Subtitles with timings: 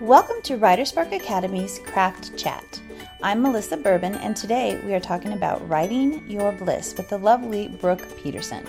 [0.00, 2.80] Welcome to Writerspark Academy's Craft Chat.
[3.22, 7.68] I'm Melissa Bourbon, and today we are talking about writing your bliss with the lovely
[7.68, 8.64] Brook Peterson.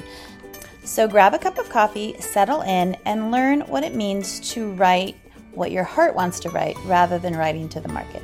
[0.83, 5.15] So grab a cup of coffee, settle in, and learn what it means to write
[5.53, 8.23] what your heart wants to write rather than writing to the market.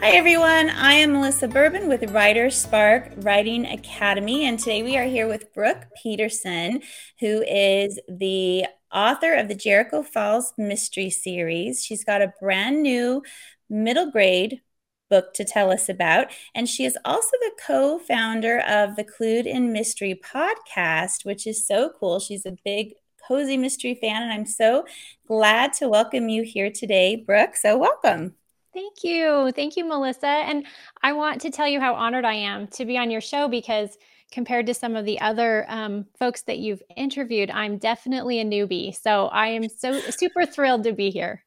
[0.00, 5.04] Hi everyone, I am Melissa Bourbon with Writer Spark Writing Academy, and today we are
[5.04, 6.80] here with Brook Peterson,
[7.18, 11.84] who is the author of the Jericho Falls Mystery Series.
[11.84, 13.22] She's got a brand new
[13.68, 14.60] middle grade
[15.08, 19.46] book to tell us about, and she is also the co founder of the Clued
[19.46, 22.20] in Mystery podcast, which is so cool.
[22.20, 22.94] She's a big
[23.26, 24.86] cozy mystery fan, and I'm so
[25.26, 27.56] glad to welcome you here today, Brook.
[27.56, 28.34] So, welcome.
[28.72, 29.52] Thank you.
[29.54, 30.26] Thank you, Melissa.
[30.26, 30.64] And
[31.02, 33.98] I want to tell you how honored I am to be on your show because
[34.30, 38.94] compared to some of the other um, folks that you've interviewed, I'm definitely a newbie.
[38.94, 41.44] So I am so super thrilled to be here.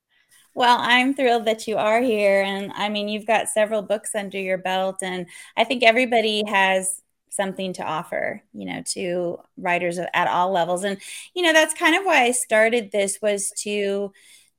[0.55, 2.43] Well, I'm thrilled that you are here.
[2.43, 5.25] And I mean, you've got several books under your belt, and
[5.57, 7.01] I think everybody has
[7.33, 10.99] something to offer you know to writers at all levels and
[11.33, 14.11] you know that's kind of why i started this was to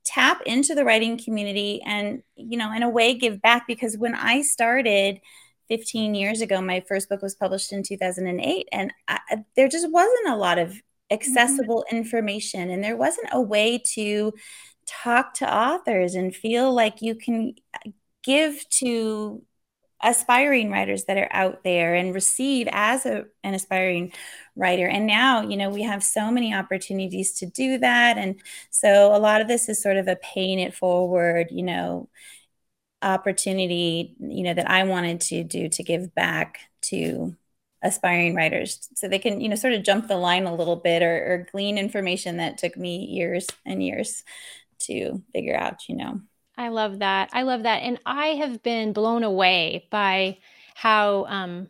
[0.04, 4.14] tap into the writing community and you know in a way give back because when
[4.14, 5.20] i started
[5.68, 9.18] 15 years ago my first book was published in 2008 and I,
[9.56, 11.96] there just wasn't a lot of accessible mm-hmm.
[11.96, 14.32] information and there wasn't a way to
[14.86, 17.54] talk to authors and feel like you can
[18.22, 19.42] give to
[20.02, 24.12] aspiring writers that are out there and receive as a, an aspiring
[24.54, 24.86] writer.
[24.86, 28.18] And now, you know, we have so many opportunities to do that.
[28.18, 32.08] And so a lot of this is sort of a paying it forward, you know,
[33.04, 37.36] opportunity, you know, that I wanted to do to give back to
[37.82, 41.02] aspiring writers so they can, you know, sort of jump the line a little bit
[41.02, 44.24] or, or glean information that took me years and years
[44.80, 46.20] to figure out, you know.
[46.56, 47.30] I love that.
[47.32, 47.82] I love that.
[47.82, 50.38] And I have been blown away by
[50.74, 51.68] how um,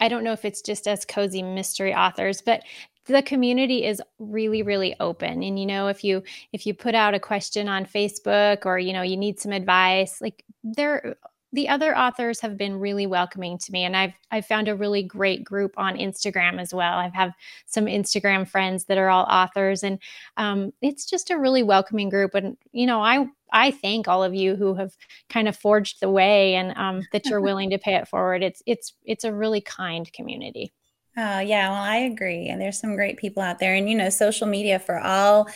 [0.00, 2.62] I don't know if it's just us cozy mystery authors, but
[3.06, 5.42] the community is really really open.
[5.42, 8.92] And you know if you if you put out a question on facebook or you
[8.92, 11.16] know you need some advice like there
[11.54, 13.84] the other authors have been really welcoming to me.
[13.84, 16.98] And i've i've found a really great group on instagram as well.
[16.98, 17.32] I have
[17.66, 19.82] some instagram friends that are all authors.
[19.82, 19.98] And
[20.36, 22.34] um, it's just a really welcoming group.
[22.34, 24.96] And you know i i thank all of you who have
[25.28, 28.42] kind of forged the way and um, that you're willing to pay it forward.
[28.42, 30.72] It's it's it's a really kind community
[31.16, 34.08] oh yeah well i agree and there's some great people out there and you know
[34.08, 35.48] social media for all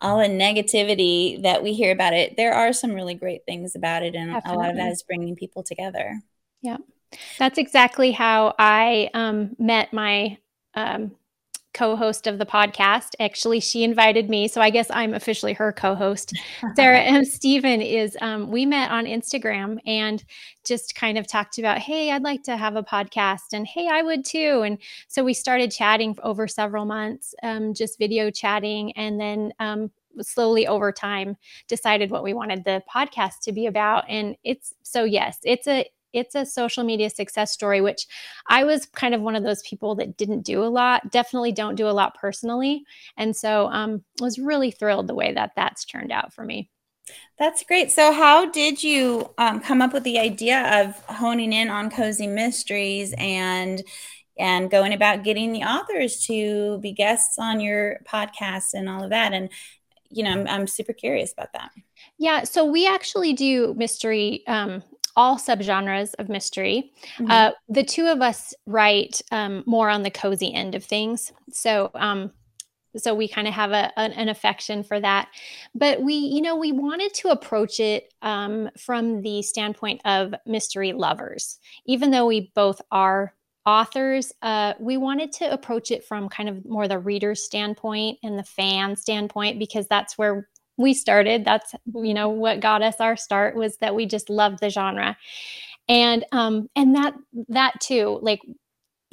[0.00, 4.02] all the negativity that we hear about it, there are some really great things about
[4.02, 4.14] it.
[4.14, 4.54] And Definitely.
[4.54, 6.20] a lot of that is bringing people together.
[6.62, 6.78] Yeah.
[7.38, 10.38] That's exactly how I um, met my
[10.74, 11.12] um,
[11.76, 13.14] co-host of the podcast.
[13.20, 16.32] Actually, she invited me, so I guess I'm officially her co-host.
[16.74, 20.24] Sarah and Stephen is um, we met on Instagram and
[20.64, 24.00] just kind of talked about, hey, I'd like to have a podcast, and hey, I
[24.00, 24.62] would too.
[24.64, 29.90] And so we started chatting over several months, um, just video chatting, and then um,
[30.22, 31.36] slowly over time
[31.68, 35.84] decided what we wanted the podcast to be about and it's so yes it's a
[36.12, 38.06] it's a social media success story, which
[38.46, 41.74] I was kind of one of those people that didn't do a lot, definitely don't
[41.74, 42.84] do a lot personally.
[43.16, 46.70] And so um, was really thrilled the way that that's turned out for me.
[47.38, 47.92] That's great.
[47.92, 52.26] So, how did you um, come up with the idea of honing in on cozy
[52.26, 53.82] mysteries and
[54.38, 59.10] and going about getting the authors to be guests on your podcast and all of
[59.10, 59.32] that?
[59.32, 59.50] And
[60.10, 61.70] you know, I'm, I'm super curious about that.
[62.18, 64.82] Yeah, so we actually do mystery um,
[65.16, 66.92] all subgenres of mystery.
[67.18, 67.30] Mm-hmm.
[67.30, 71.32] Uh, the two of us write um, more on the cozy end of things.
[71.50, 72.32] So, um,
[72.96, 75.28] so we kind of have a, an, an, affection for that.
[75.74, 80.92] But we, you know, we wanted to approach it um, from the standpoint of mystery
[80.92, 81.58] lovers.
[81.86, 83.34] Even though we both are
[83.66, 88.38] authors, uh, we wanted to approach it from kind of more the reader's standpoint and
[88.38, 93.16] the fan standpoint because that's where we started that's you know what got us our
[93.16, 95.16] start was that we just loved the genre.
[95.88, 97.14] And um and that
[97.48, 98.40] that too like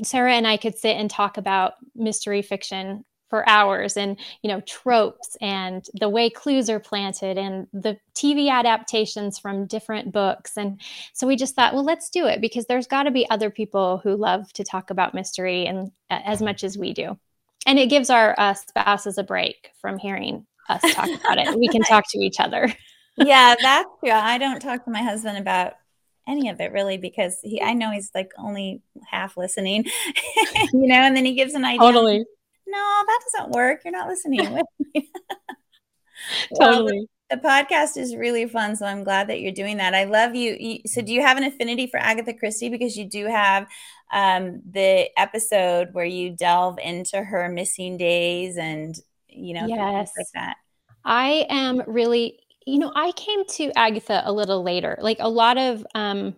[0.03, 4.61] sarah and i could sit and talk about mystery fiction for hours and you know
[4.61, 10.55] tropes and the way clues are planted and the tv adaptations from different books.
[10.55, 10.79] And
[11.13, 13.99] so we just thought well let's do it because there's got to be other people
[14.03, 17.17] who love to talk about mystery and uh, as much as we do.
[17.65, 21.57] And it gives our uh, spouses a break from hearing us talk about it.
[21.57, 22.73] We can talk to each other.
[23.17, 24.11] yeah, that's true.
[24.11, 25.73] I don't talk to my husband about
[26.27, 29.85] any of it really because he I know he's like only half listening,
[30.73, 31.79] you know, and then he gives an idea.
[31.79, 32.25] Totally.
[32.65, 33.81] No, that doesn't work.
[33.83, 35.09] You're not listening with me.
[36.57, 36.99] totally.
[36.99, 39.95] Well, the podcast is really fun, so I'm glad that you're doing that.
[39.95, 40.79] I love you.
[40.85, 43.67] So, do you have an affinity for Agatha Christie because you do have
[44.11, 48.95] um, the episode where you delve into her missing days and
[49.35, 50.11] you know yes.
[50.17, 50.57] like that?
[51.05, 54.97] I am really, you know, I came to Agatha a little later.
[55.01, 56.35] Like a lot of um,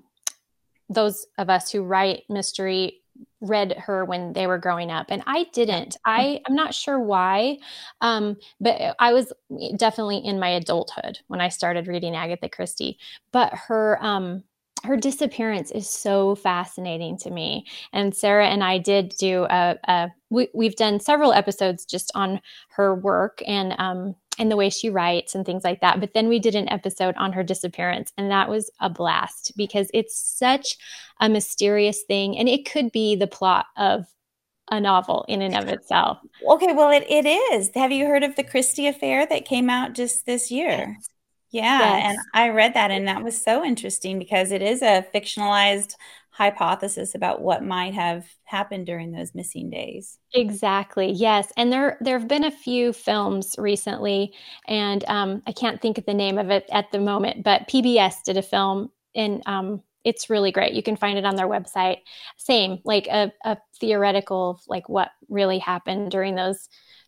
[0.90, 3.02] those of us who write mystery
[3.42, 7.58] read her when they were growing up and i didn't i i'm not sure why
[8.02, 9.32] um, but i was
[9.78, 12.98] definitely in my adulthood when i started reading agatha christie
[13.32, 14.44] but her um,
[14.86, 20.12] her disappearance is so fascinating to me and sarah and i did do a, a
[20.30, 22.40] we, we've done several episodes just on
[22.70, 26.00] her work and um, and the way she writes and things like that.
[26.00, 29.90] But then we did an episode on her disappearance, and that was a blast because
[29.94, 30.78] it's such
[31.20, 32.38] a mysterious thing.
[32.38, 34.06] And it could be the plot of
[34.72, 36.20] a novel in and of itself.
[36.48, 37.70] Okay, well, it, it is.
[37.76, 40.98] Have you heard of the Christie affair that came out just this year?
[40.98, 41.10] Yes.
[41.52, 42.04] Yeah, yes.
[42.10, 45.96] and I read that, and that was so interesting because it is a fictionalized
[46.32, 50.18] hypothesis about what might have happened during those missing days.
[50.34, 51.12] Exactly.
[51.12, 54.34] Yes, and there there have been a few films recently,
[54.68, 58.22] and um, I can't think of the name of it at the moment, but PBS
[58.26, 60.74] did a film, and um, it's really great.
[60.74, 62.00] You can find it on their website.
[62.36, 66.68] Same, like a, a theoretical, like what really happened during those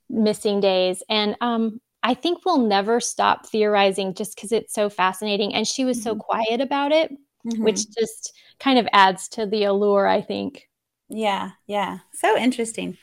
[0.10, 5.54] missing days, and um, I think we'll never stop theorizing just because it's so fascinating.
[5.54, 6.04] And she was mm-hmm.
[6.04, 7.12] so quiet about it,
[7.45, 7.62] mm-hmm.
[7.62, 8.31] which just
[8.62, 10.69] kind of adds to the allure, I think.
[11.09, 12.00] Yeah, yeah.
[12.13, 12.98] So interesting.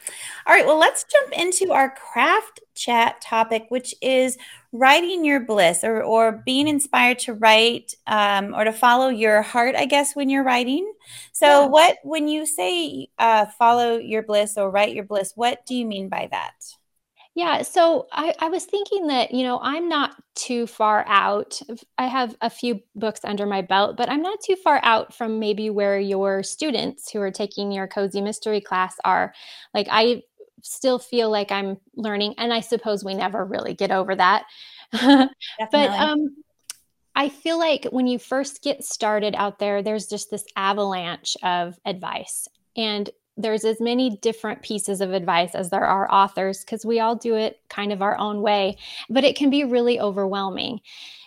[0.47, 4.39] All right, well, let's jump into our craft chat topic, which is
[4.73, 9.75] writing your bliss or, or being inspired to write um, or to follow your heart,
[9.75, 10.91] I guess, when you're writing.
[11.33, 11.67] So, yeah.
[11.67, 15.85] what, when you say uh, follow your bliss or write your bliss, what do you
[15.85, 16.55] mean by that?
[17.37, 21.61] Yeah, so I, I was thinking that, you know, I'm not too far out.
[21.99, 25.41] I have a few books under my belt, but I'm not too far out from
[25.41, 29.35] maybe where your students who are taking your cozy mystery class are.
[29.73, 30.23] Like, I
[30.63, 34.45] still feel like I'm learning, and I suppose we never really get over that.
[34.93, 36.37] but um,
[37.17, 41.79] I feel like when you first get started out there, there's just this avalanche of
[41.85, 42.47] advice.
[42.77, 47.17] And there's as many different pieces of advice as there are authors because we all
[47.17, 48.77] do it kind of our own way,
[49.11, 50.81] but it can be really overwhelming.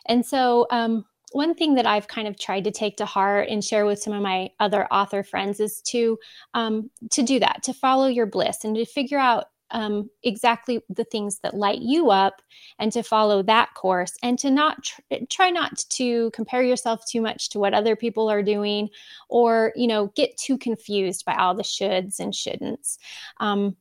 [0.08, 3.62] And so, um, one thing that I've kind of tried to take to heart and
[3.64, 6.18] share with some of my other author friends is to
[6.54, 11.04] um, to do that, to follow your bliss and to figure out um, exactly the
[11.04, 12.42] things that light you up
[12.80, 17.22] and to follow that course and to not tr- try not to compare yourself too
[17.22, 18.90] much to what other people are doing
[19.30, 22.98] or you know get too confused by all the shoulds and shouldn'ts.
[23.40, 23.76] Um,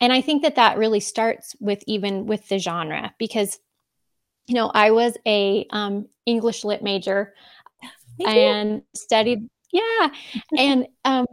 [0.00, 3.58] and i think that that really starts with even with the genre because
[4.46, 7.34] you know i was a um, english lit major
[8.26, 10.08] and studied yeah
[10.56, 11.26] and um,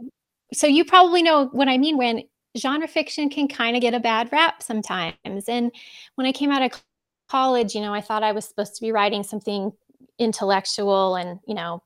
[0.52, 2.22] so you probably know what i mean when
[2.56, 5.48] genre fiction can kind of get a bad rap sometimes.
[5.48, 5.72] And
[6.14, 6.82] when I came out of
[7.28, 9.72] college, you know, I thought I was supposed to be writing something
[10.18, 11.82] intellectual and, you know,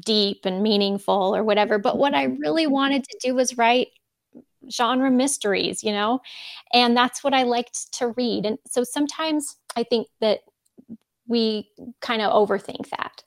[0.00, 1.78] deep and meaningful or whatever.
[1.78, 2.72] But what I really mm-hmm.
[2.72, 3.88] wanted to do was write
[4.70, 6.20] genre mysteries, you know,
[6.72, 8.44] and that's what I liked to read.
[8.44, 10.40] And so sometimes I think that
[11.26, 13.22] we kind of overthink that.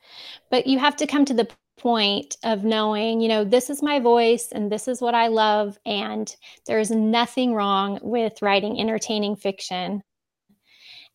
[0.50, 1.48] But you have to come to the
[1.82, 5.78] point of knowing, you know, this is my voice and this is what I love.
[5.86, 6.34] And
[6.68, 10.04] there is nothing wrong with writing entertaining fiction.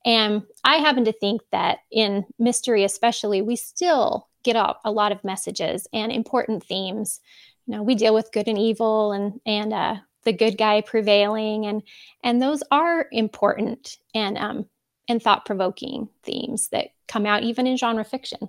[0.05, 5.13] And I happen to think that in mystery, especially, we still get a, a lot
[5.13, 7.21] of messages and important themes.
[7.67, 9.97] You know, we deal with good and evil and, and, uh,
[10.27, 11.83] the good guy prevailing and
[12.23, 14.67] and those are important and um
[15.09, 18.49] and thought provoking themes that come out even in genre fiction.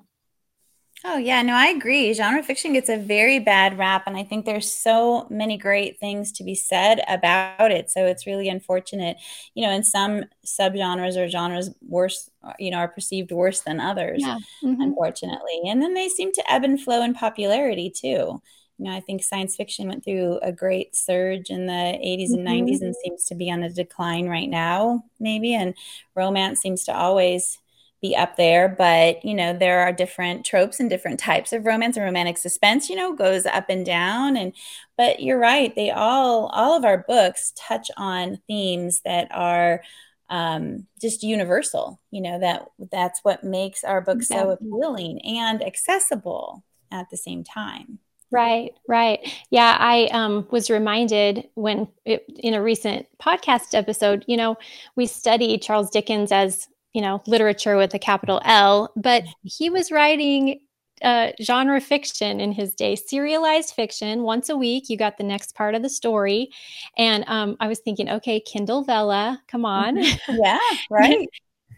[1.06, 2.12] Oh, yeah, no, I agree.
[2.14, 6.32] Genre fiction gets a very bad rap, and I think there's so many great things
[6.34, 7.92] to be said about it.
[7.92, 9.18] So it's really unfortunate,
[9.54, 14.22] you know, in some subgenres or genres, worse, you know, are perceived worse than others,
[14.22, 14.40] yeah.
[14.64, 14.82] mm-hmm.
[14.82, 15.62] unfortunately.
[15.68, 18.42] And then they seem to ebb and flow in popularity too.
[18.80, 22.48] You know, I think science fiction went through a great surge in the 80s and
[22.48, 22.68] mm-hmm.
[22.70, 25.54] 90s and seems to be on a decline right now, maybe.
[25.54, 25.76] And
[26.16, 27.60] romance seems to always
[28.02, 31.98] be up there but you know there are different tropes and different types of romance
[31.98, 34.54] and romantic suspense you know goes up and down and
[34.98, 39.82] but you're right they all all of our books touch on themes that are
[40.30, 46.64] um, just universal you know that that's what makes our books so appealing and accessible
[46.92, 48.00] at the same time
[48.30, 49.20] Right, right.
[49.52, 54.58] Yeah, I um, was reminded when it, in a recent podcast episode, you know,
[54.98, 59.92] we study Charles Dickens as you know, literature with a capital L, but he was
[59.92, 60.60] writing
[61.04, 64.24] uh, genre fiction in his day, serialized fiction.
[64.24, 66.50] Once a week, you got the next part of the story.
[66.98, 69.98] And um, I was thinking, okay, Kindle Vella, come on.
[69.98, 70.36] Mm-hmm.
[70.44, 71.28] Yeah, right.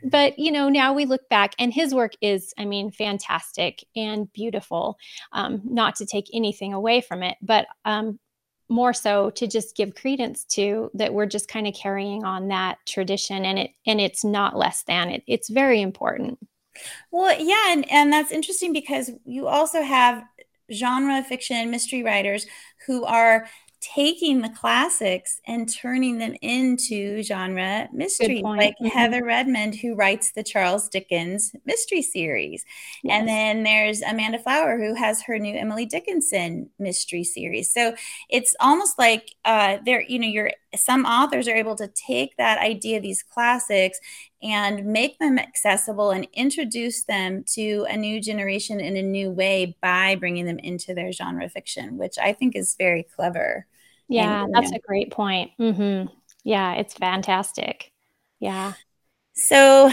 [0.04, 4.32] but you know now we look back and his work is i mean fantastic and
[4.32, 4.98] beautiful
[5.34, 8.18] um, not to take anything away from it but um,
[8.70, 12.78] more so to just give credence to that we're just kind of carrying on that
[12.86, 16.38] tradition and it and it's not less than it it's very important.
[17.12, 20.24] Well yeah and and that's interesting because you also have
[20.72, 22.46] genre fiction and mystery writers
[22.86, 23.48] who are
[23.82, 28.88] taking the classics and turning them into genre mystery, like mm-hmm.
[28.88, 32.66] Heather Redmond, who writes the Charles Dickens mystery series.
[33.04, 33.20] Yes.
[33.20, 37.72] And then there's Amanda Flower, who has her new Emily Dickinson mystery series.
[37.72, 37.96] So
[38.30, 42.60] it's almost like uh, there, you know, you're some authors are able to take that
[42.60, 44.00] idea, these classics,
[44.42, 49.76] and make them accessible and introduce them to a new generation in a new way
[49.82, 53.66] by bringing them into their genre fiction, which I think is very clever.
[54.10, 54.78] Yeah, and, that's know.
[54.78, 55.52] a great point.
[55.60, 56.14] Mm-hmm.
[56.44, 57.92] Yeah, it's fantastic.
[58.40, 58.74] Yeah.
[59.34, 59.92] So,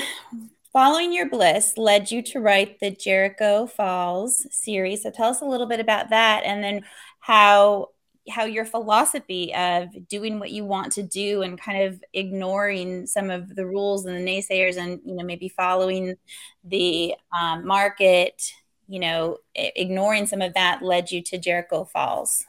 [0.72, 5.02] following your bliss led you to write the Jericho Falls series.
[5.02, 6.84] So, tell us a little bit about that, and then
[7.20, 7.90] how
[8.28, 13.30] how your philosophy of doing what you want to do and kind of ignoring some
[13.30, 16.16] of the rules and the naysayers and you know maybe following
[16.64, 18.42] the um, market
[18.88, 22.44] you know ignoring some of that led you to jericho falls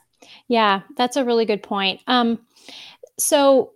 [0.48, 2.38] yeah that's a really good point um,
[3.18, 3.72] so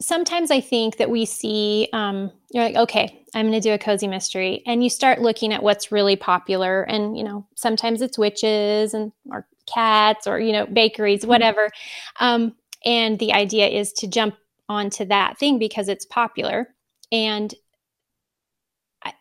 [0.00, 3.78] sometimes i think that we see um, you're like okay i'm going to do a
[3.78, 8.18] cozy mystery and you start looking at what's really popular and you know sometimes it's
[8.18, 11.30] witches and or cats or you know bakeries mm-hmm.
[11.30, 11.70] whatever
[12.20, 14.34] um, and the idea is to jump
[14.68, 16.68] onto that thing because it's popular
[17.12, 17.54] and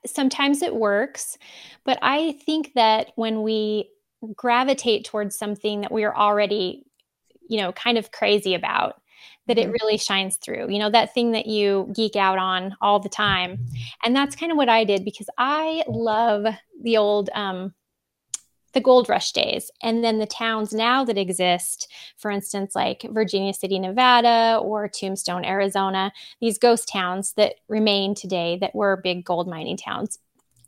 [0.05, 1.37] sometimes it works
[1.83, 3.89] but i think that when we
[4.35, 6.85] gravitate towards something that we are already
[7.49, 9.01] you know kind of crazy about
[9.47, 9.73] that it mm-hmm.
[9.81, 13.59] really shines through you know that thing that you geek out on all the time
[14.03, 16.45] and that's kind of what i did because i love
[16.81, 17.73] the old um,
[18.73, 23.53] the gold rush days and then the towns now that exist for instance like virginia
[23.53, 26.11] city nevada or tombstone arizona
[26.41, 30.19] these ghost towns that remain today that were big gold mining towns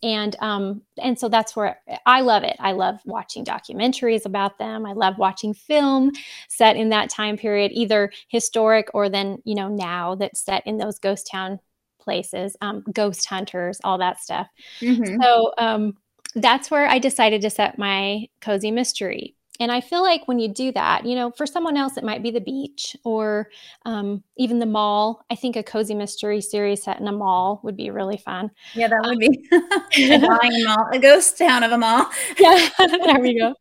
[0.04, 2.56] and um, and so that's where I love it.
[2.60, 4.86] I love watching documentaries about them.
[4.86, 6.12] I love watching film
[6.48, 10.78] set in that time period, either historic or then you know now that's set in
[10.78, 11.60] those ghost town
[12.00, 14.48] places, um, ghost hunters, all that stuff.
[14.80, 15.22] Mm-hmm.
[15.22, 15.98] So um,
[16.36, 19.36] that's where I decided to set my cozy mystery.
[19.60, 22.24] And I feel like when you do that, you know, for someone else, it might
[22.24, 23.50] be the beach or
[23.86, 25.26] um, even the mall.
[25.30, 28.52] I think a cozy mystery series set in a mall would be really fun.
[28.74, 29.48] Yeah, that would be
[30.14, 32.06] a mall, a ghost town of a mall.
[32.40, 33.56] yeah, there we go.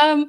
[0.00, 0.26] Um,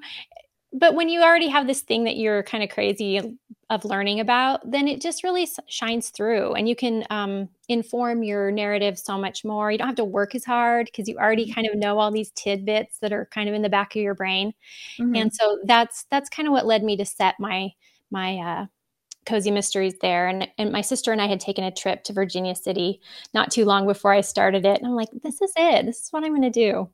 [0.74, 3.38] but when you already have this thing that you're kind of crazy
[3.70, 8.50] of learning about, then it just really shines through and you can um, inform your
[8.50, 9.72] narrative so much more.
[9.72, 11.54] You don't have to work as hard because you already mm-hmm.
[11.54, 14.16] kind of know all these tidbits that are kind of in the back of your
[14.16, 14.54] brain.
[15.00, 15.16] Mm-hmm.
[15.16, 17.72] And so that's that's kind of what led me to set my
[18.10, 18.66] my uh,
[19.26, 22.56] cozy mysteries there and and my sister and I had taken a trip to Virginia
[22.56, 23.02] City
[23.34, 26.10] not too long before I started it and I'm like this is it this is
[26.12, 26.90] what I'm going to do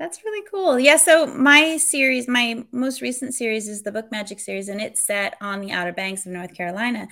[0.00, 0.80] that's really cool.
[0.80, 0.96] Yeah.
[0.96, 5.36] So my series, my most recent series is the Book Magic series, and it's set
[5.42, 7.06] on the Outer Banks of North Carolina.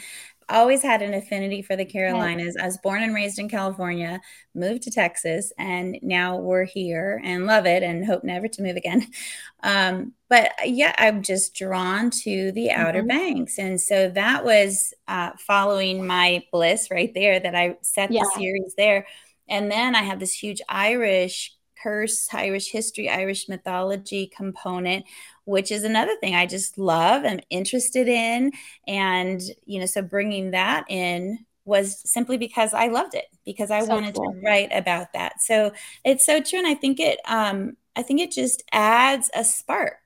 [0.49, 2.57] Always had an affinity for the Carolinas.
[2.57, 4.23] I was born and raised in California,
[4.54, 8.76] moved to Texas, and now we're here and love it and hope never to move
[8.76, 9.07] again.
[9.64, 13.09] Um, but yeah, I'm just drawn to the Outer mm-hmm.
[13.09, 13.59] Banks.
[13.59, 18.23] And so that was uh, following my bliss right there that I set yeah.
[18.23, 19.04] the series there.
[19.49, 25.05] And then I have this huge Irish curse, Irish history, Irish mythology component,
[25.45, 28.53] which is another thing I just love, I'm interested in.
[28.87, 33.81] And, you know, so bringing that in was simply because I loved it, because I
[33.81, 34.33] so wanted cool.
[34.33, 35.43] to write about that.
[35.43, 35.73] So
[36.05, 36.59] it's so true.
[36.59, 39.99] And I think it, um, I think it just adds a spark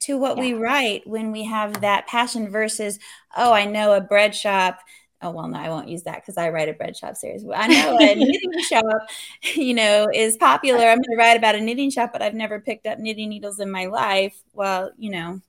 [0.00, 0.42] to what yeah.
[0.42, 2.98] we write when we have that passion versus,
[3.36, 4.80] oh, I know a bread shop
[5.22, 7.44] oh well no i won't use that because i write a bread shop series.
[7.54, 8.84] I know a knitting shop
[9.54, 10.84] you know is popular.
[10.84, 13.60] I'm going to write about a knitting shop but i've never picked up knitting needles
[13.60, 14.40] in my life.
[14.52, 15.40] Well you know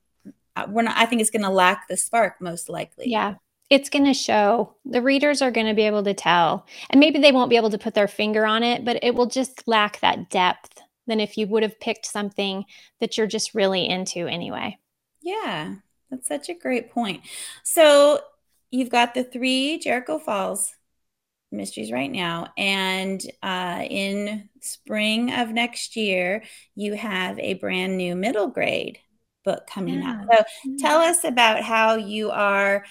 [0.56, 3.10] uh, we're not i think it's going to lack the spark most likely.
[3.10, 3.36] Yeah
[3.70, 4.76] it's going to show.
[4.86, 6.66] The readers are going to be able to tell.
[6.90, 9.26] And maybe they won't be able to put their finger on it but it will
[9.26, 12.66] just lack that depth than if you would have picked something
[13.00, 14.78] that you're just really into anyway.
[15.22, 15.76] Yeah
[16.10, 17.22] that's such a great point.
[17.64, 18.22] So
[18.72, 20.74] you've got the three Jericho Falls
[21.52, 22.48] mysteries right now.
[22.58, 26.44] And uh, in spring of next year,
[26.76, 29.00] you have a brand new middle grade
[29.46, 30.26] book coming yeah.
[30.30, 30.46] out.
[30.68, 32.86] So tell us about how you are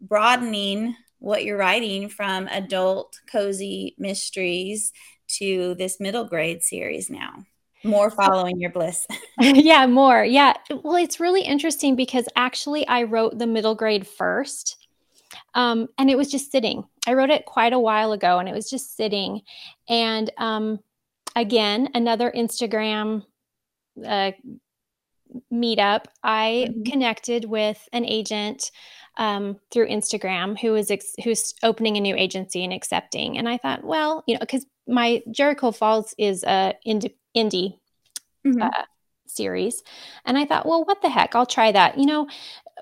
[0.00, 4.92] broadening what you're writing from adult cozy mysteries
[5.28, 7.44] to this middle grade series now.
[7.84, 9.06] More following your bliss.
[9.40, 10.24] yeah, more.
[10.24, 10.54] Yeah.
[10.82, 14.76] Well, it's really interesting because actually I wrote the middle grade first.
[15.54, 16.84] Um, and it was just sitting.
[17.06, 19.42] I wrote it quite a while ago and it was just sitting.
[19.88, 20.78] And um,
[21.34, 23.24] again, another Instagram
[24.06, 24.32] uh,
[25.52, 26.82] meetup, I mm-hmm.
[26.84, 28.70] connected with an agent
[29.16, 33.38] um, through Instagram who is ex- who's opening a new agency and accepting.
[33.38, 37.78] And I thought, well, you know, because my Jericho Falls is a indie, indie
[38.46, 38.62] mm-hmm.
[38.62, 38.84] uh,
[39.26, 39.82] series,
[40.24, 41.34] and I thought, well, what the heck?
[41.34, 41.98] I'll try that.
[41.98, 42.28] You know,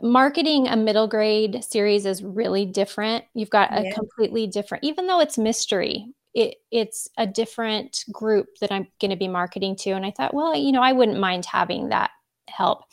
[0.02, 3.24] marketing a middle grade series is really different.
[3.34, 3.94] You've got a yeah.
[3.94, 6.06] completely different, even though it's mystery.
[6.34, 9.90] It, it's a different group that I'm going to be marketing to.
[9.90, 12.10] And I thought, well, you know, I wouldn't mind having that
[12.48, 12.84] help.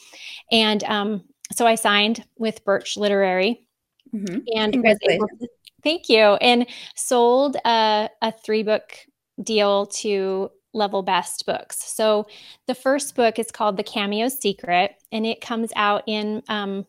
[0.52, 3.68] And um, so I signed with Birch Literary
[4.14, 4.40] mm-hmm.
[4.56, 5.48] and was able to,
[5.84, 8.94] thank you, and sold a, a three book
[9.44, 11.78] deal to Level Best Books.
[11.84, 12.28] So
[12.68, 16.86] the first book is called The Cameo Secret, and it comes out in um,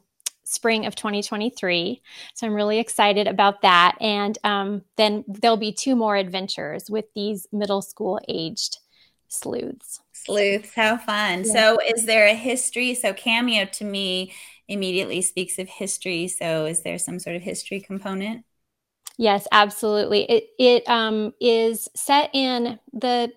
[0.46, 2.00] spring of 2023.
[2.34, 3.96] So I'm really excited about that.
[4.00, 8.78] And um, then there'll be two more adventures with these middle school aged
[9.28, 10.00] sleuths.
[10.12, 11.44] Sleuths, how fun.
[11.44, 11.52] Yeah.
[11.52, 12.94] So is there a history?
[12.94, 14.32] So Cameo to me
[14.68, 16.28] immediately speaks of history.
[16.28, 18.44] So is there some sort of history component?
[19.18, 20.24] Yes, absolutely.
[20.24, 23.32] It it um, is set in the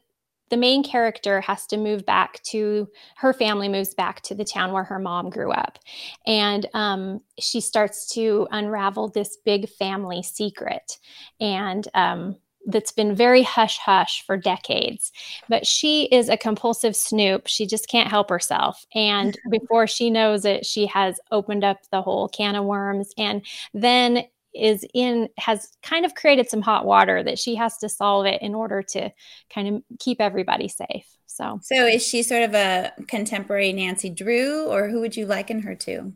[0.49, 2.87] the main character has to move back to
[3.17, 5.79] her family moves back to the town where her mom grew up
[6.25, 10.97] and um, she starts to unravel this big family secret
[11.39, 12.35] and um,
[12.67, 15.11] that's been very hush hush for decades.
[15.47, 17.47] But she is a compulsive snoop.
[17.47, 18.85] She just can't help herself.
[18.93, 23.45] And before she knows it, she has opened up the whole can of worms and
[23.73, 28.25] then is in has kind of created some hot water that she has to solve
[28.25, 29.11] it in order to
[29.53, 31.07] kind of keep everybody safe.
[31.27, 35.61] So So is she sort of a contemporary Nancy Drew or who would you liken
[35.61, 36.13] her to?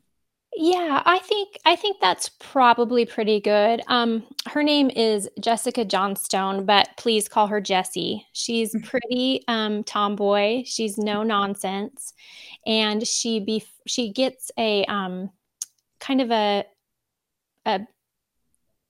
[0.55, 3.81] Yeah, I think I think that's probably pretty good.
[3.87, 8.27] Um, her name is Jessica Johnstone, but please call her Jessie.
[8.33, 8.85] She's mm-hmm.
[8.85, 10.63] pretty um, tomboy.
[10.65, 12.13] She's no nonsense,
[12.67, 15.31] and she be she gets a um,
[15.99, 16.65] kind of a
[17.65, 17.81] a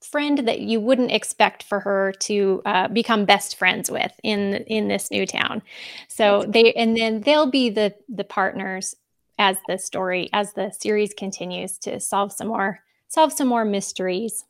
[0.03, 4.87] friend that you wouldn't expect for her to uh, become best friends with in in
[4.87, 5.61] this new town.
[6.07, 8.95] So they and then they'll be the the partners
[9.39, 14.45] as the story as the series continues to solve some more solve some more mysteries.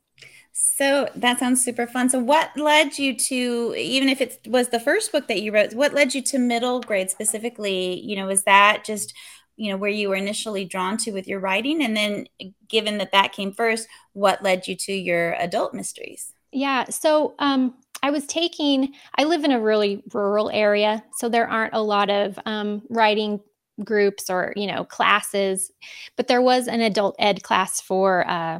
[0.51, 2.09] So that sounds super fun.
[2.09, 5.73] So what led you to even if it was the first book that you wrote
[5.73, 7.99] what led you to middle grade specifically?
[8.01, 9.13] You know was that just
[9.55, 12.25] you know where you were initially drawn to with your writing and then
[12.67, 17.75] given that that came first what led you to your adult mysteries yeah so um
[18.05, 22.09] I was taking, I live in a really rural area, so there aren't a lot
[22.09, 23.39] of um, writing
[23.83, 25.71] groups or you know classes
[26.15, 28.59] but there was an adult ed class for uh,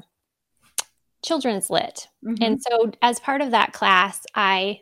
[1.23, 2.41] children's lit mm-hmm.
[2.43, 4.79] and so as part of that class i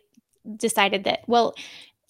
[0.55, 1.53] decided that well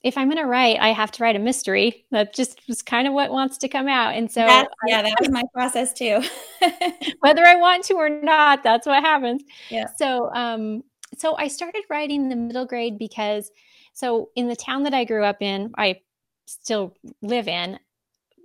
[0.04, 2.06] if i'm going to write i have to write a mystery.
[2.12, 4.16] That just was kind of what wants to come out.
[4.16, 6.22] And so that's, yeah that was my process too.
[7.20, 9.44] Whether i want to or not that's what happens.
[9.70, 9.88] Yeah.
[9.98, 10.84] So um
[11.18, 13.52] so i started writing in the middle grade because
[13.94, 16.00] so in the town that i grew up in i
[16.46, 17.80] still live in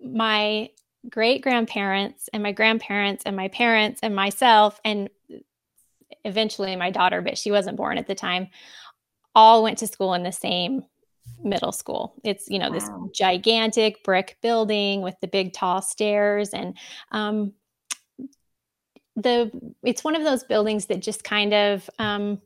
[0.03, 0.69] my
[1.09, 5.09] great grandparents and my grandparents and my parents and myself and
[6.25, 8.49] eventually my daughter but she wasn't born at the time
[9.35, 10.83] all went to school in the same
[11.43, 12.75] middle school it's you know wow.
[12.75, 16.77] this gigantic brick building with the big tall stairs and
[17.13, 17.53] um,
[19.17, 19.51] the
[19.83, 22.41] it's one of those buildings that just kind of um,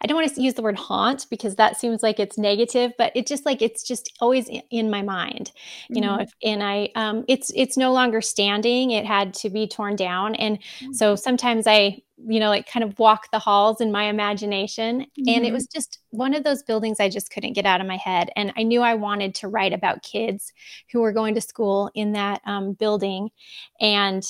[0.00, 3.12] I don't want to use the word haunt because that seems like it's negative, but
[3.14, 5.52] it just like it's just always in my mind,
[5.88, 6.06] you mm-hmm.
[6.06, 6.20] know.
[6.22, 10.34] If, and I, um, it's it's no longer standing; it had to be torn down,
[10.36, 10.92] and mm-hmm.
[10.92, 15.28] so sometimes I, you know, like kind of walk the halls in my imagination, mm-hmm.
[15.28, 15.54] and it mm-hmm.
[15.54, 18.52] was just one of those buildings I just couldn't get out of my head, and
[18.56, 20.52] I knew I wanted to write about kids
[20.92, 23.30] who were going to school in that um, building,
[23.80, 24.24] and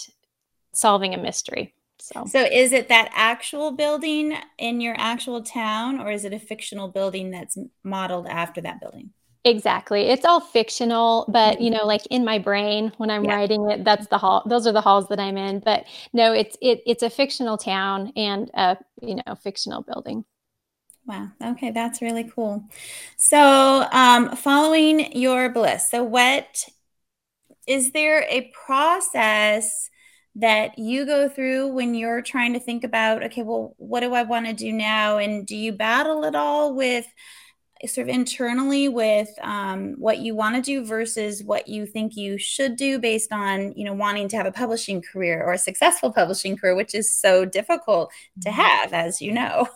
[0.73, 1.75] solving a mystery.
[1.99, 2.25] So.
[2.27, 6.89] so is it that actual building in your actual town or is it a fictional
[6.89, 9.11] building that's modeled after that building?
[9.47, 10.09] Exactly.
[10.09, 13.37] It's all fictional, but you know, like in my brain when I'm yeah.
[13.37, 14.43] writing it, that's the hall.
[14.45, 15.61] Those are the halls that I'm in.
[15.61, 20.25] But no, it's it it's a fictional town and a you know fictional building.
[21.07, 21.29] Wow.
[21.41, 22.65] Okay, that's really cool.
[23.17, 25.93] So, um, following your bliss.
[25.93, 26.69] So, what
[27.69, 29.89] is there a process
[30.35, 34.25] that you go through when you're trying to think about, okay, well, what do I
[34.25, 35.19] want to do now?
[35.19, 37.07] And do you battle at all with
[37.85, 42.39] sort of internally with um, what you want to do versus what you think you
[42.39, 46.13] should do based on you know wanting to have a publishing career or a successful
[46.13, 48.11] publishing career which is so difficult
[48.41, 48.61] to mm-hmm.
[48.61, 49.69] have as you know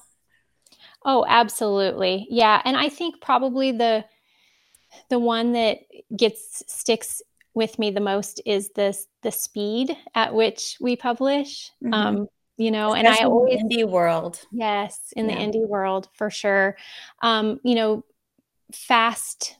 [1.05, 2.27] Oh, absolutely.
[2.31, 4.05] Yeah, and I think probably the
[5.09, 5.79] the one that
[6.17, 7.23] gets sticks
[7.55, 11.71] with me the most is this the speed at which we publish.
[11.83, 11.95] Mm-hmm.
[11.95, 12.29] Um,
[12.61, 14.38] you know, Especially and I always indie world.
[14.53, 15.35] Yes, in yeah.
[15.35, 16.77] the indie world for sure.
[17.23, 18.05] Um, you know,
[18.73, 19.57] fast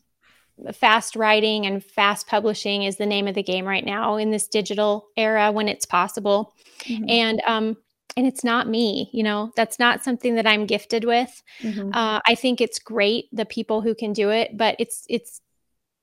[0.74, 4.46] fast writing and fast publishing is the name of the game right now in this
[4.46, 6.54] digital era when it's possible.
[6.80, 7.04] Mm-hmm.
[7.08, 7.76] And um
[8.16, 11.90] and it's not me you know that's not something that i'm gifted with mm-hmm.
[11.94, 15.40] uh, i think it's great the people who can do it but it's it's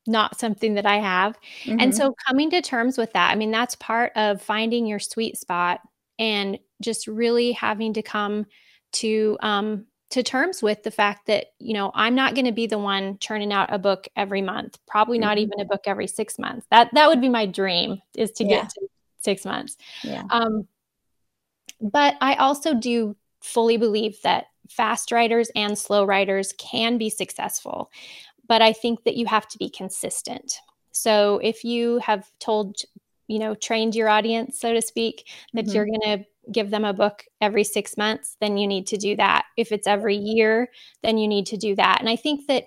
[0.08, 1.82] not something that i have mm-hmm.
[1.82, 5.38] and so coming to terms with that i mean that's part of finding your sweet
[5.38, 5.82] spot
[6.18, 8.46] and just really having to come
[8.94, 12.68] to um to terms with the fact that you know i'm not going to be
[12.68, 15.28] the one churning out a book every month probably mm-hmm.
[15.28, 18.44] not even a book every six months that that would be my dream is to
[18.44, 18.62] yeah.
[18.62, 18.82] get to
[19.20, 20.68] six months yeah um
[21.82, 27.92] but I also do fully believe that fast writers and slow writers can be successful.
[28.48, 30.60] But I think that you have to be consistent.
[30.92, 32.78] So if you have told,
[33.28, 35.76] you know, trained your audience, so to speak, that mm-hmm.
[35.76, 39.16] you're going to give them a book every six months, then you need to do
[39.16, 39.46] that.
[39.58, 40.70] If it's every year,
[41.04, 42.00] then you need to do that.
[42.00, 42.66] And I think that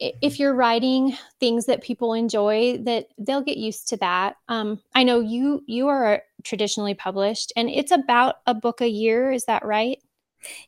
[0.00, 5.02] if you're writing things that people enjoy that they'll get used to that um, i
[5.02, 9.64] know you you are traditionally published and it's about a book a year is that
[9.64, 9.98] right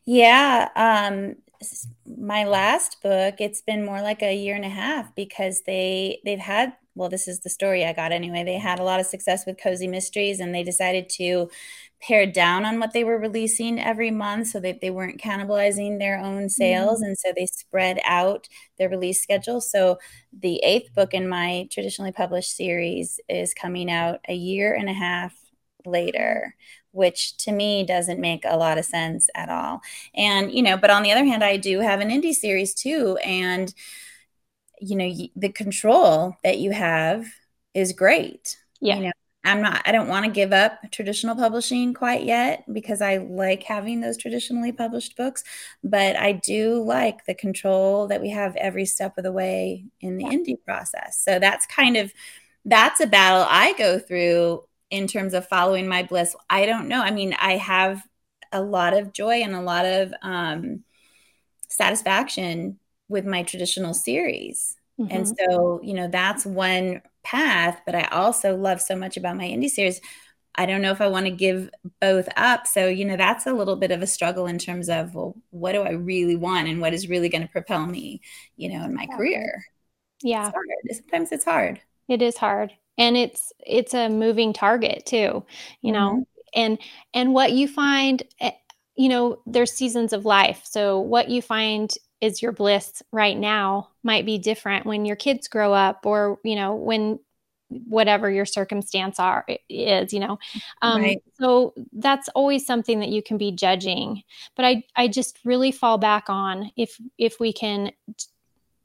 [0.05, 1.37] yeah um,
[2.19, 6.39] my last book it's been more like a year and a half because they they've
[6.39, 9.47] had well this is the story i got anyway they had a lot of success
[9.47, 11.49] with cozy mysteries and they decided to
[12.03, 16.19] pared down on what they were releasing every month so that they weren't cannibalizing their
[16.19, 16.99] own sales.
[16.99, 17.05] Mm-hmm.
[17.05, 19.61] And so they spread out their release schedule.
[19.61, 19.99] So
[20.33, 24.95] the eighth book in my traditionally published series is coming out a year and a
[24.95, 25.35] half
[25.87, 26.55] later
[26.93, 29.81] which to me doesn't make a lot of sense at all.
[30.15, 33.17] And, you know, but on the other hand, I do have an indie series too.
[33.25, 33.73] And,
[34.81, 37.27] you know, the control that you have
[37.75, 38.59] is great.
[38.81, 38.97] Yeah.
[38.97, 43.01] You know, I'm not, I don't want to give up traditional publishing quite yet because
[43.01, 45.45] I like having those traditionally published books,
[45.83, 50.19] but I do like the control that we have every step of the way in
[50.19, 50.33] the yeah.
[50.33, 51.23] indie process.
[51.25, 52.13] So that's kind of,
[52.67, 56.37] that's a battle I go through in terms of following my bliss.
[56.51, 57.01] I don't know.
[57.01, 58.07] I mean, I have
[58.53, 60.85] a lot of joy and a lot of um,
[61.69, 64.77] satisfaction with my traditional series.
[65.01, 65.17] Mm-hmm.
[65.17, 69.45] And so, you know, that's one path, but I also love so much about my
[69.45, 70.01] indie series.
[70.57, 72.67] I don't know if I want to give both up.
[72.67, 75.73] So, you know, that's a little bit of a struggle in terms of, well, what
[75.73, 78.21] do I really want and what is really going to propel me,
[78.57, 79.17] you know, in my yeah.
[79.17, 79.65] career?
[80.23, 80.51] Yeah.
[80.85, 81.81] It's Sometimes it's hard.
[82.09, 82.73] It is hard.
[82.99, 85.45] And it's it's a moving target too,
[85.81, 86.11] you know.
[86.11, 86.23] Mm-hmm.
[86.55, 86.79] And
[87.15, 88.51] and what you find eh,
[88.97, 90.61] you know, there's seasons of life.
[90.65, 95.49] So what you find is your bliss right now might be different when your kids
[95.49, 97.19] grow up or you know when
[97.69, 100.39] whatever your circumstance are is you know
[100.83, 101.23] um, right.
[101.35, 104.23] so that's always something that you can be judging
[104.57, 107.93] but i i just really fall back on if if we can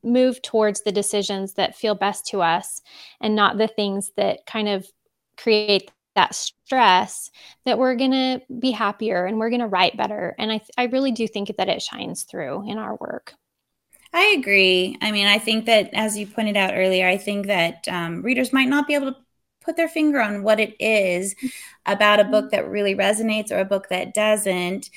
[0.04, 2.82] move towards the decisions that feel best to us
[3.19, 4.88] and not the things that kind of
[5.36, 7.30] create that stress
[7.65, 10.36] that we're going to be happier and we're going to write better.
[10.38, 13.34] And I, I really do think that it shines through in our work.
[14.13, 14.97] I agree.
[15.01, 18.54] I mean i think that as you pointed out earlier i think that um, readers
[18.54, 19.17] might not be able to
[19.62, 21.36] put their finger on what it is
[21.86, 24.89] about a book that really resonates or a book that doesn't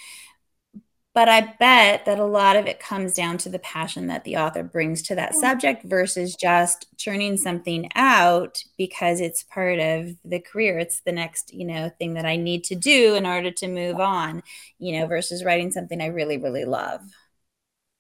[1.19, 4.37] but I bet that a lot of it comes down to the passion that the
[4.37, 10.39] author brings to that subject versus just churning something out because it's part of the
[10.39, 10.79] career.
[10.79, 13.99] It's the next, you know, thing that I need to do in order to move
[13.99, 14.45] on,
[14.79, 17.01] you know, versus writing something I really, really love.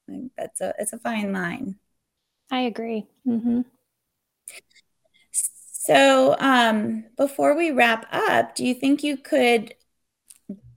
[0.08, 1.74] I think that's a it's a fine line.
[2.52, 3.08] I agree.
[3.26, 3.62] Mm-hmm.
[5.32, 9.74] So, um, before we wrap up, do you think you could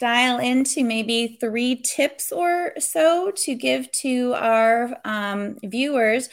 [0.02, 6.28] dial into maybe three tips or so to give to our um, viewers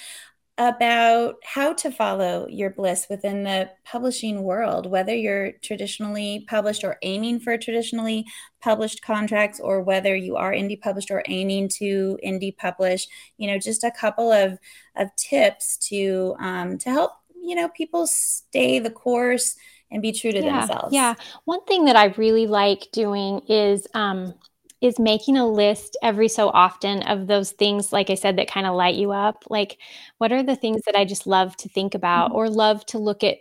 [0.57, 6.97] about how to follow your bliss within the publishing world, whether you're traditionally published or
[7.03, 8.25] aiming for traditionally
[8.61, 13.07] published contracts, or whether you are indie published or aiming to indie publish.
[13.37, 14.59] You know, just a couple of
[14.97, 19.55] of tips to um, to help you know people stay the course
[19.91, 20.95] and be true to yeah, themselves.
[20.95, 21.15] Yeah.
[21.45, 24.35] One thing that I really like doing is um,
[24.81, 28.67] is making a list every so often of those things, like I said, that kind
[28.67, 29.45] of light you up.
[29.49, 29.79] Like,
[30.19, 32.37] what are the things that I just love to think about mm-hmm.
[32.37, 33.39] or love to look at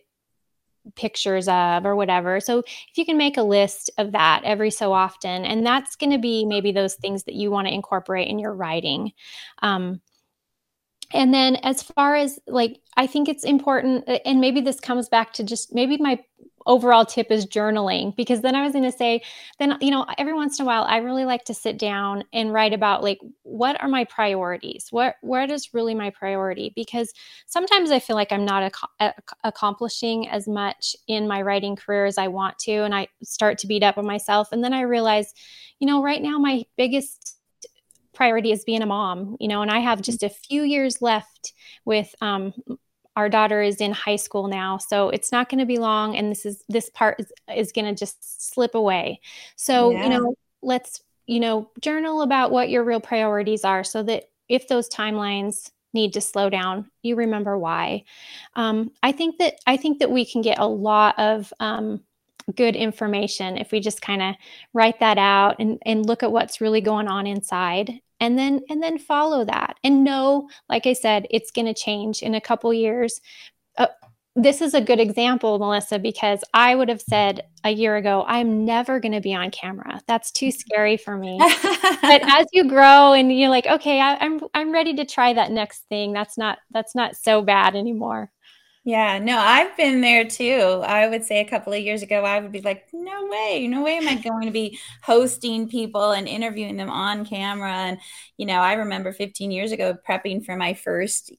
[0.95, 2.39] pictures of or whatever.
[2.39, 6.11] So if you can make a list of that every so often, and that's going
[6.11, 9.11] to be maybe those things that you want to incorporate in your writing.
[9.61, 10.01] Um,
[11.13, 15.33] and then as far as like, I think it's important, and maybe this comes back
[15.33, 16.19] to just maybe my
[16.67, 19.21] overall tip is journaling because then I was going to say,
[19.57, 22.53] then, you know, every once in a while, I really like to sit down and
[22.53, 24.87] write about like, what are my priorities?
[24.91, 26.71] What, what is really my priority?
[26.75, 27.13] Because
[27.47, 32.17] sometimes I feel like I'm not ac- accomplishing as much in my writing career as
[32.17, 32.83] I want to.
[32.83, 34.49] And I start to beat up on myself.
[34.51, 35.33] And then I realize,
[35.79, 37.37] you know, right now, my biggest
[38.13, 41.53] priority is being a mom, you know, and I have just a few years left
[41.85, 42.51] with um,
[43.17, 46.31] our daughter is in high school now so it's not going to be long and
[46.31, 49.19] this is this part is, is going to just slip away
[49.55, 50.03] so yeah.
[50.03, 54.67] you know let's you know journal about what your real priorities are so that if
[54.67, 58.03] those timelines need to slow down you remember why
[58.55, 61.99] um, i think that i think that we can get a lot of um,
[62.55, 64.35] good information if we just kind of
[64.73, 68.81] write that out and, and look at what's really going on inside and then and
[68.81, 72.73] then follow that and know like i said it's going to change in a couple
[72.73, 73.21] years.
[73.77, 73.87] Uh,
[74.35, 78.65] this is a good example melissa because i would have said a year ago i'm
[78.65, 80.01] never going to be on camera.
[80.07, 81.37] That's too scary for me.
[82.01, 85.51] But as you grow and you're like okay I, i'm i'm ready to try that
[85.51, 88.31] next thing that's not that's not so bad anymore
[88.87, 90.81] yeah, no, I've been there too.
[90.85, 93.83] I would say a couple of years ago, I would be like, no way, no
[93.83, 97.73] way am I going to be hosting people and interviewing them on camera.
[97.73, 97.99] And,
[98.37, 101.33] you know, I remember 15 years ago prepping for my first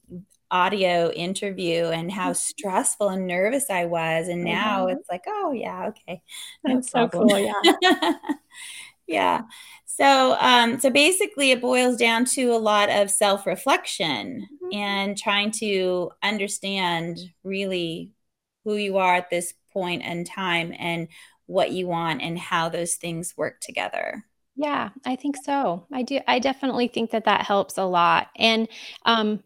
[0.51, 2.35] audio interview and how mm-hmm.
[2.35, 4.27] stressful and nervous I was.
[4.27, 4.99] And now mm-hmm.
[4.99, 6.21] it's like, oh, yeah, okay.
[6.63, 7.29] No That's problem.
[7.29, 7.51] so cool.
[7.81, 8.13] Yeah.
[9.07, 9.41] yeah.
[9.99, 14.73] So, um, so basically, it boils down to a lot of self reflection mm-hmm.
[14.73, 18.13] and trying to understand really
[18.63, 21.09] who you are at this point in time and
[21.47, 24.23] what you want and how those things work together.
[24.55, 25.85] Yeah, I think so.
[25.91, 26.19] I do.
[26.27, 28.27] I definitely think that that helps a lot.
[28.37, 28.69] And
[29.05, 29.43] um,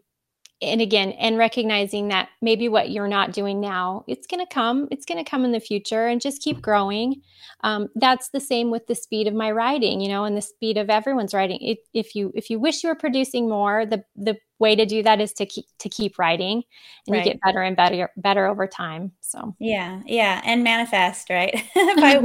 [0.64, 4.88] and again and recognizing that maybe what you're not doing now it's going to come
[4.92, 7.22] it's going to come in the future and just keep growing.
[7.62, 10.78] Um, that's the same with the speed of my writing you know and the speed
[10.78, 11.62] of everyone's writing.
[11.62, 15.04] It, if you if you wish you were producing more the the way to do
[15.04, 16.64] that is to keep to keep writing
[17.06, 17.26] and right.
[17.26, 19.56] you get better and better better over time so.
[19.60, 21.54] Yeah yeah and manifest right?
[21.76, 22.20] If I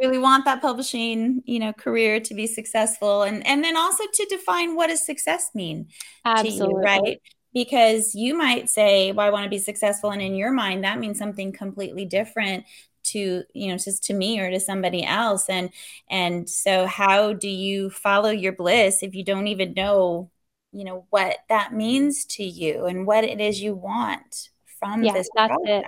[0.00, 4.26] really want that publishing you know career to be successful and and then also to
[4.26, 5.88] define what does success mean
[6.24, 7.20] absolutely you, right
[7.52, 10.98] because you might say well i want to be successful and in your mind that
[10.98, 12.64] means something completely different
[13.02, 15.48] to you know just to me or to somebody else.
[15.48, 15.70] And
[16.08, 20.30] and so how do you follow your bliss if you don't even know
[20.72, 25.12] you know what that means to you and what it is you want from yeah,
[25.12, 25.84] this that's process.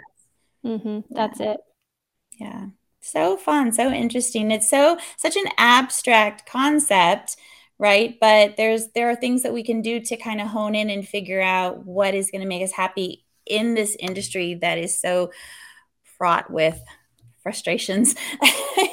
[0.64, 1.52] it mm-hmm, that's yeah.
[1.52, 1.60] it.
[2.38, 2.66] Yeah.
[3.00, 4.50] So fun so interesting.
[4.50, 7.36] It's so such an abstract concept
[7.78, 10.90] right but there's there are things that we can do to kind of hone in
[10.90, 14.98] and figure out what is going to make us happy in this industry that is
[14.98, 15.30] so
[16.16, 16.80] fraught with
[17.42, 18.14] frustrations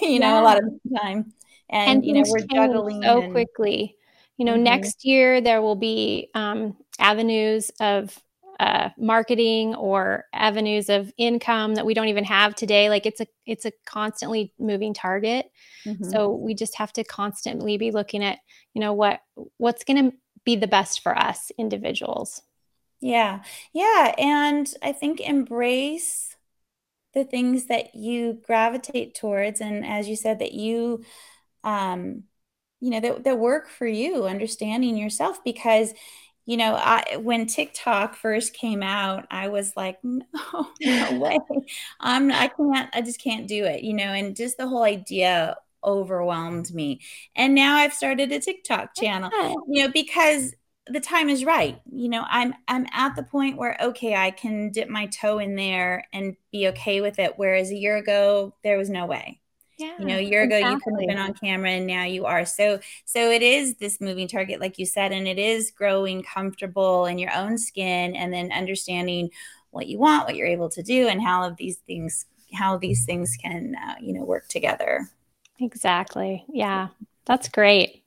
[0.01, 0.17] you yeah.
[0.17, 1.33] know a lot of the time
[1.69, 3.95] and, and you know we're juggling so and, quickly
[4.37, 4.63] you know mm-hmm.
[4.63, 8.17] next year there will be um, avenues of
[8.59, 12.89] uh, marketing or avenues of income that we don't even have today.
[12.89, 15.49] Like it's a it's a constantly moving target.
[15.85, 16.09] Mm-hmm.
[16.09, 18.39] so we just have to constantly be looking at
[18.73, 19.21] you know what
[19.57, 22.41] what's going to be the best for us individuals.
[23.01, 23.43] Yeah.
[23.73, 26.35] Yeah and i think embrace
[27.13, 31.03] the things that you gravitate towards and as you said that you
[31.63, 32.23] um
[32.79, 35.93] you know that, that work for you understanding yourself because
[36.49, 40.23] you know, I when TikTok first came out, I was like, no,
[40.81, 41.37] no way.
[41.99, 45.57] I'm I can't, I just can't do it, you know, and just the whole idea
[45.83, 47.01] overwhelmed me.
[47.35, 49.29] And now I've started a TikTok channel,
[49.67, 50.55] you know, because
[50.87, 51.79] the time is right.
[51.91, 55.55] You know, I'm I'm at the point where okay, I can dip my toe in
[55.55, 57.33] there and be okay with it.
[57.37, 59.39] Whereas a year ago, there was no way.
[59.79, 60.57] Yeah, you know, a year exactly.
[60.57, 62.45] ago you couldn't have been on camera and now you are.
[62.45, 67.05] So so it is this moving target, like you said, and it is growing comfortable
[67.05, 69.29] in your own skin and then understanding
[69.71, 73.05] what you want, what you're able to do, and how of these things how these
[73.05, 75.07] things can uh, you know work together.
[75.59, 76.43] Exactly.
[76.51, 76.89] Yeah,
[77.25, 78.03] that's great.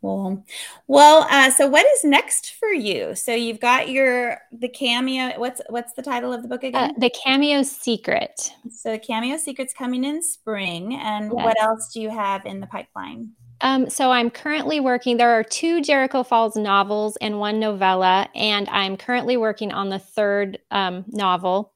[0.00, 0.42] Cool.
[0.86, 3.14] Well, uh, so what is next for you?
[3.14, 5.38] So you've got your the cameo.
[5.38, 6.90] What's what's the title of the book uh, again?
[6.90, 8.52] Uh, the Cameo Secret.
[8.70, 11.44] So the Cameo Secret's coming in spring, and yes.
[11.44, 13.32] what else do you have in the pipeline?
[13.60, 15.18] Um, so I'm currently working.
[15.18, 19.98] There are two Jericho Falls novels and one novella, and I'm currently working on the
[19.98, 21.74] third um, novel.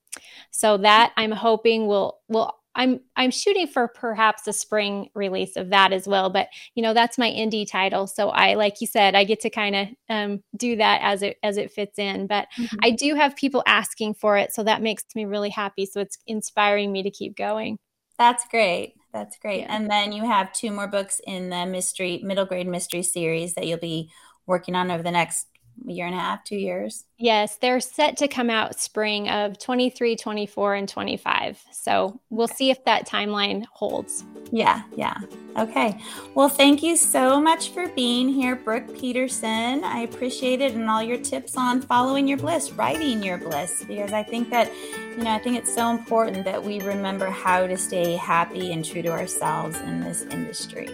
[0.50, 5.70] So that I'm hoping will will I'm I'm shooting for perhaps a spring release of
[5.70, 6.30] that as well.
[6.30, 9.50] But you know, that's my indie title, so I like you said, I get to
[9.50, 12.26] kind of um, do that as it as it fits in.
[12.26, 12.76] But mm-hmm.
[12.82, 15.86] I do have people asking for it, so that makes me really happy.
[15.86, 17.78] So it's inspiring me to keep going.
[18.18, 18.94] That's great.
[19.12, 19.60] That's great.
[19.60, 19.76] Yeah.
[19.76, 23.66] And then you have two more books in the mystery middle grade mystery series that
[23.66, 24.10] you'll be
[24.46, 25.46] working on over the next
[25.86, 27.04] year and a half, two years.
[27.18, 31.62] Yes, they're set to come out spring of 23, 24, and 25.
[31.72, 34.24] So we'll see if that timeline holds.
[34.50, 35.18] Yeah, yeah.
[35.56, 35.98] Okay.
[36.34, 39.84] Well, thank you so much for being here, Brook Peterson.
[39.84, 44.12] I appreciate it and all your tips on following your bliss, writing your bliss, because
[44.12, 44.72] I think that,
[45.16, 48.84] you know, I think it's so important that we remember how to stay happy and
[48.84, 50.88] true to ourselves in this industry.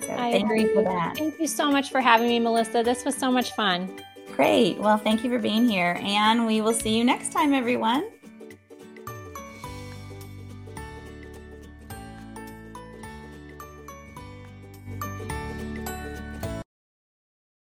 [0.00, 0.62] So I thank agree.
[0.62, 1.16] you for that.
[1.16, 2.82] Thank you so much for having me, Melissa.
[2.82, 3.88] This was so much fun.
[4.36, 4.78] Great.
[4.78, 8.04] Well, thank you for being here, and we will see you next time, everyone.